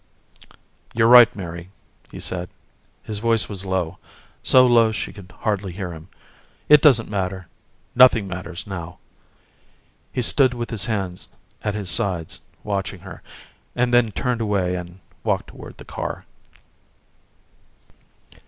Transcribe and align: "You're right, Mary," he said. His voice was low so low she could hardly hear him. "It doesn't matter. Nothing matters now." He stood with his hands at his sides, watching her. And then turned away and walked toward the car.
"You're 0.95 1.07
right, 1.07 1.29
Mary," 1.35 1.69
he 2.11 2.19
said. 2.19 2.49
His 3.03 3.19
voice 3.19 3.47
was 3.47 3.65
low 3.65 3.99
so 4.41 4.65
low 4.65 4.91
she 4.91 5.13
could 5.13 5.31
hardly 5.41 5.73
hear 5.73 5.93
him. 5.93 6.07
"It 6.67 6.81
doesn't 6.81 7.07
matter. 7.07 7.47
Nothing 7.93 8.27
matters 8.27 8.65
now." 8.65 8.97
He 10.11 10.23
stood 10.23 10.55
with 10.55 10.71
his 10.71 10.85
hands 10.85 11.29
at 11.63 11.75
his 11.75 11.91
sides, 11.91 12.39
watching 12.63 13.01
her. 13.01 13.21
And 13.75 13.93
then 13.93 14.11
turned 14.11 14.41
away 14.41 14.73
and 14.73 14.97
walked 15.23 15.49
toward 15.51 15.77
the 15.77 15.85
car. 15.85 16.25